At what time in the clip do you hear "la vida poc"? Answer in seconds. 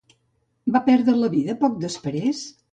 1.19-1.81